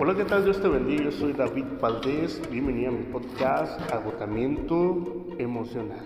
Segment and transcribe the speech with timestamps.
[0.00, 0.44] Hola, ¿qué tal?
[0.44, 1.02] Dios te bendiga.
[1.02, 2.40] Yo soy David Valdés.
[2.52, 6.04] Bienvenido a mi podcast Agotamiento Emocional.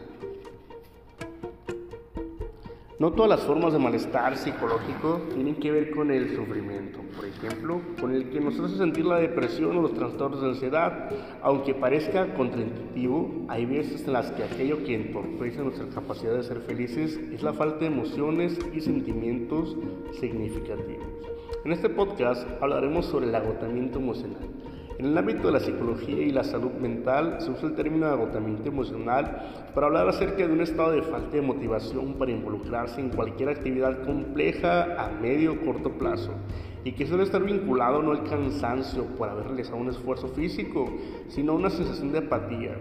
[2.98, 7.00] No todas las formas de malestar psicológico tienen que ver con el sufrimiento.
[7.36, 11.10] Ejemplo, con el que nos hace sentir la depresión o los trastornos de ansiedad.
[11.42, 16.60] Aunque parezca contraintuitivo, hay veces en las que aquello que entorpece nuestra capacidad de ser
[16.60, 19.76] felices es la falta de emociones y sentimientos
[20.20, 21.06] significativos.
[21.64, 24.42] En este podcast hablaremos sobre el agotamiento emocional.
[24.98, 28.12] En el ámbito de la psicología y la salud mental se usa el término de
[28.12, 33.08] agotamiento emocional para hablar acerca de un estado de falta de motivación para involucrarse en
[33.08, 36.34] cualquier actividad compleja a medio o corto plazo
[36.84, 40.92] y que suele estar vinculado no al cansancio por haber realizado un esfuerzo físico,
[41.28, 42.76] sino a una sensación de apatía.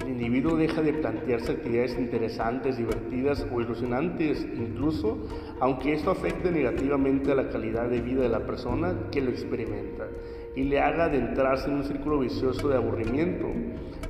[0.00, 5.18] El individuo deja de plantearse actividades interesantes, divertidas o ilusionantes, incluso
[5.60, 10.08] aunque esto afecte negativamente a la calidad de vida de la persona que lo experimenta
[10.54, 13.48] y le haga adentrarse en un círculo vicioso de aburrimiento.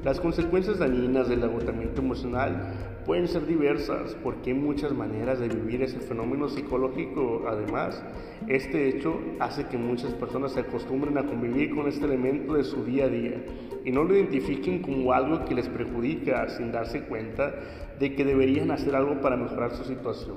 [0.04, 2.74] Las consecuencias dañinas del agotamiento emocional
[3.06, 7.44] pueden ser diversas porque hay muchas maneras de vivir ese fenómeno psicológico.
[7.46, 8.02] Además,
[8.48, 12.84] este hecho hace que muchas personas se acostumbren a convivir con este elemento de su
[12.84, 13.44] día a día
[13.84, 17.54] y no lo identifiquen como algo que les perjudica sin darse cuenta
[17.98, 20.36] de que deberían hacer algo para mejorar su situación.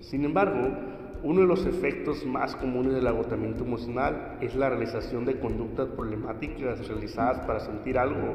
[0.00, 5.40] Sin embargo, uno de los efectos más comunes del agotamiento emocional es la realización de
[5.40, 8.34] conductas problemáticas realizadas para sentir algo,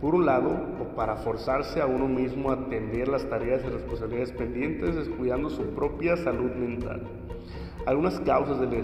[0.00, 4.32] por un lado, o para forzarse a uno mismo a atender las tareas y responsabilidades
[4.32, 7.02] pendientes, descuidando su propia salud mental.
[7.86, 8.82] Algunas causas del,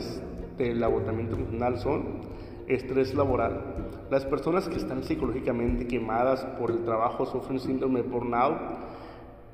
[0.56, 2.20] del agotamiento emocional son
[2.68, 3.96] estrés laboral.
[4.10, 8.58] Las personas que están psicológicamente quemadas por el trabajo sufren síndrome de burnout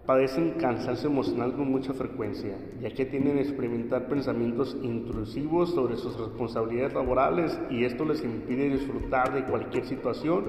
[0.07, 6.17] padecen cansancio emocional con mucha frecuencia, ya que tienden a experimentar pensamientos intrusivos sobre sus
[6.17, 10.45] responsabilidades laborales y esto les impide disfrutar de cualquier situación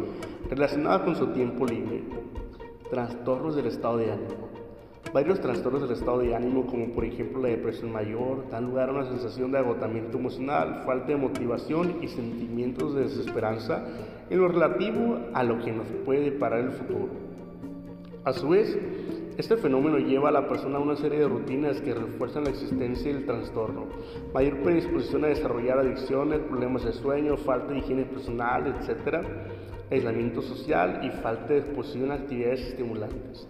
[0.49, 2.03] relacionada con su tiempo libre.
[2.91, 4.47] Trastornos del estado de ánimo.
[5.11, 8.91] Varios trastornos del estado de ánimo, como por ejemplo la depresión mayor, dan lugar a
[8.93, 13.83] una sensación de agotamiento emocional, falta de motivación y sentimientos de desesperanza
[14.29, 17.09] en lo relativo a lo que nos puede deparar el futuro.
[18.25, 18.77] A su vez,
[19.37, 23.13] este fenómeno lleva a la persona a una serie de rutinas que refuerzan la existencia
[23.13, 23.85] del trastorno,
[24.33, 29.23] mayor predisposición a desarrollar adicciones, problemas de sueño, falta de higiene personal, etc.,
[29.91, 33.47] aislamiento social y falta de exposición a actividades estimulantes.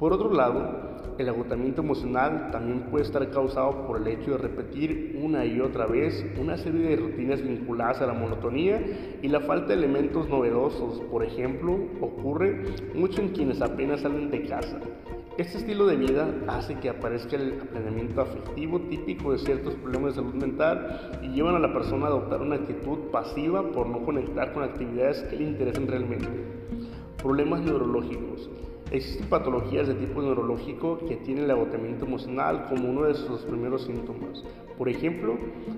[0.00, 5.20] Por otro lado, el agotamiento emocional también puede estar causado por el hecho de repetir
[5.22, 8.80] una y otra vez una serie de rutinas vinculadas a la monotonía
[9.22, 11.00] y la falta de elementos novedosos.
[11.10, 14.80] Por ejemplo, ocurre mucho en quienes apenas salen de casa.
[15.38, 20.22] Este estilo de vida hace que aparezca el aplanamiento afectivo típico de ciertos problemas de
[20.22, 24.52] salud mental y llevan a la persona a adoptar una actitud pasiva por no conectar
[24.52, 26.26] con actividades que le interesan realmente.
[27.22, 28.50] Problemas neurológicos.
[28.90, 33.82] Existen patologías de tipo neurológico que tienen el agotamiento emocional como uno de sus primeros
[33.82, 34.42] síntomas.
[34.78, 35.36] Por ejemplo,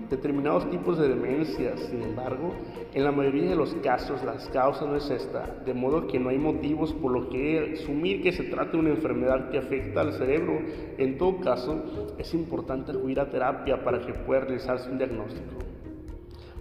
[0.09, 2.53] determinados tipos de demencia, sin embargo,
[2.95, 6.29] en la mayoría de los casos las causas no es esta, de modo que no
[6.29, 10.13] hay motivos por lo que asumir que se trata de una enfermedad que afecta al
[10.13, 10.61] cerebro.
[10.97, 15.57] En todo caso, es importante acudir a terapia para que pueda realizarse un diagnóstico.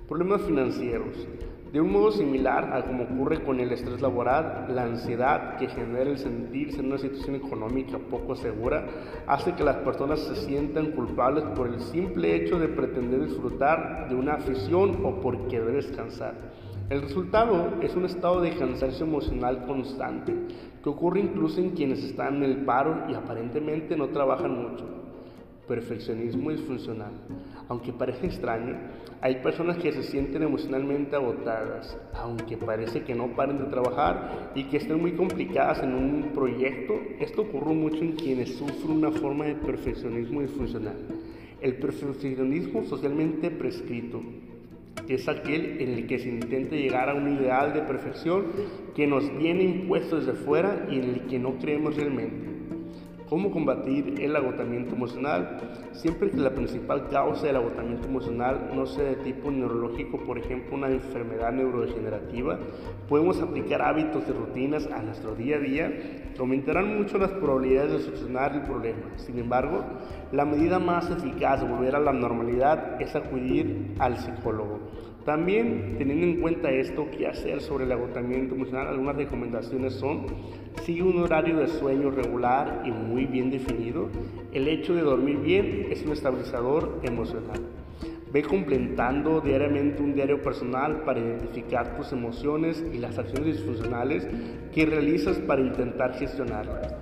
[0.07, 1.27] Problemas financieros.
[1.71, 6.09] De un modo similar a como ocurre con el estrés laboral, la ansiedad que genera
[6.09, 8.87] el sentirse en una situación económica poco segura
[9.27, 14.15] hace que las personas se sientan culpables por el simple hecho de pretender disfrutar de
[14.15, 16.33] una afición o por querer descansar.
[16.89, 20.33] El resultado es un estado de cansancio emocional constante,
[20.81, 24.98] que ocurre incluso en quienes están en el paro y aparentemente no trabajan mucho
[25.69, 27.11] perfeccionismo disfuncional.
[27.69, 28.75] Aunque parece extraño,
[29.21, 34.63] hay personas que se sienten emocionalmente agotadas, aunque parece que no paren de trabajar y
[34.65, 36.99] que estén muy complicadas en un proyecto.
[37.19, 40.97] Esto ocurre mucho en quienes sufren una forma de perfeccionismo disfuncional.
[41.61, 44.21] El perfeccionismo socialmente prescrito
[45.07, 48.45] es aquel en el que se intenta llegar a un ideal de perfección
[48.95, 52.58] que nos viene impuesto desde fuera y en el que no creemos realmente.
[53.29, 55.59] ¿Cómo combatir el agotamiento emocional?
[55.91, 60.75] Siempre que la principal causa del agotamiento emocional no sea de tipo neurológico, por ejemplo
[60.75, 62.57] una enfermedad neurodegenerativa,
[63.07, 65.89] podemos aplicar hábitos y rutinas a nuestro día a día
[66.33, 69.15] que aumentarán mucho las probabilidades de solucionar el problema.
[69.17, 69.83] Sin embargo,
[70.31, 74.79] la medida más eficaz de volver a la normalidad es acudir al psicólogo.
[75.29, 80.25] También, teniendo en cuenta esto, qué hacer sobre el agotamiento emocional, algunas recomendaciones son,
[80.81, 84.09] sigue un horario de sueño regular y muy bien definido.
[84.51, 87.59] El hecho de dormir bien es un estabilizador emocional.
[88.33, 94.27] Ve completando diariamente un diario personal para identificar tus emociones y las acciones disfuncionales
[94.73, 96.98] que realizas para intentar gestionarlas.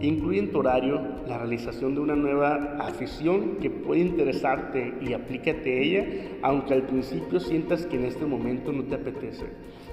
[0.00, 0.98] Incluye en tu horario
[1.28, 6.06] la realización de una nueva afición que puede interesarte y aplícate a ella,
[6.40, 9.44] aunque al principio sientas que en este momento no te apetece.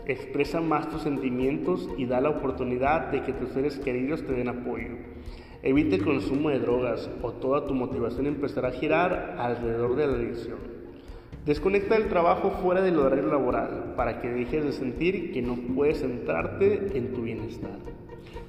[0.06, 4.48] Expresa más tus sentimientos y da la oportunidad de que tus seres queridos te den
[4.48, 4.96] apoyo.
[5.62, 10.14] Evite el consumo de drogas o toda tu motivación empezará a girar alrededor de la
[10.14, 10.60] adicción.
[11.46, 16.00] Desconecta del trabajo fuera del horario laboral para que dejes de sentir que no puedes
[16.00, 18.07] centrarte en tu bienestar.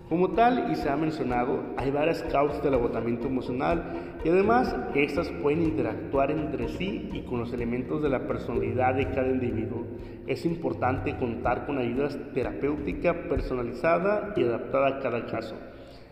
[0.09, 3.93] Como tal, y se ha mencionado, hay varias causas del agotamiento emocional
[4.25, 9.11] y además estas pueden interactuar entre sí y con los elementos de la personalidad de
[9.11, 9.85] cada individuo.
[10.27, 15.57] Es importante contar con ayuda terapéutica personalizada y adaptada a cada caso.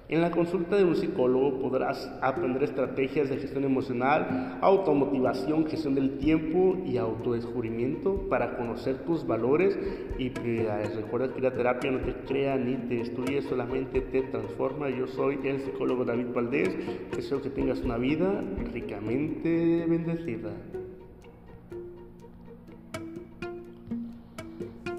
[0.08, 6.18] En la consulta de un psicólogo podrás aprender estrategias de gestión emocional, automotivación, gestión del
[6.18, 9.76] tiempo y autodescubrimiento para conocer tus valores
[10.16, 10.94] y prioridades.
[10.94, 14.90] Recuerda que la terapia no te crea ni te destruye, solamente te transforma.
[14.90, 16.76] Yo soy el psicólogo David Valdés.
[17.10, 20.52] Deseo que tengas una vida ricamente bendecida.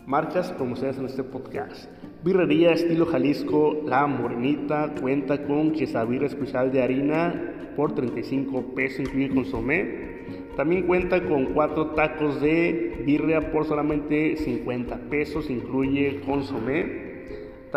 [0.05, 1.96] Marcas promociones en este podcast.
[2.27, 9.29] Birrería estilo Jalisco La Morenita cuenta con quesadilla especial de harina por 35 pesos, incluye
[9.29, 10.25] consomé.
[10.57, 17.06] También cuenta con cuatro tacos de birria por solamente 50 pesos, incluye consomé.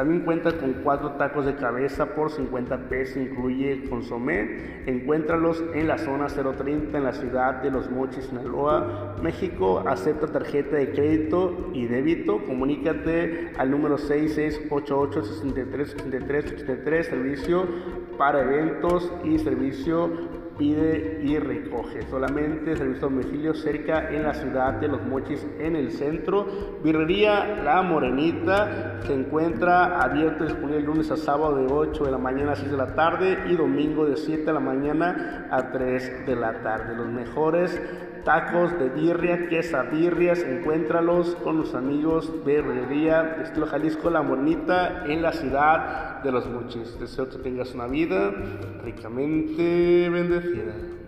[0.01, 4.81] También cuenta con cuatro tacos de cabeza por 50 pesos, incluye consomé.
[4.87, 9.85] Encuéntralos en la zona 030 en la ciudad de Los Mochis, Sinaloa, México.
[9.87, 12.43] Acepta tarjeta de crédito y débito.
[12.47, 17.67] Comunícate al número 6688 63 83 servicio
[18.17, 22.03] para eventos y servicio pide y recoge.
[22.11, 26.47] Solamente servicio a domicilio cerca en la ciudad de Los Mochis, en el centro.
[26.85, 32.19] Birrería La Morenita se encuentra abierto y disponible lunes a sábado de 8 de la
[32.19, 36.27] mañana a 6 de la tarde y domingo de 7 de la mañana a 3
[36.27, 36.95] de la tarde.
[36.95, 37.81] Los mejores
[38.25, 45.23] tacos de birria, quesadillas, encuéntralos con los amigos de Birrería Estilo Jalisco La Morenita en
[45.23, 46.99] la ciudad de Los Mochis.
[46.99, 48.33] Deseo que tengas una vida
[48.85, 51.00] ricamente bendecida.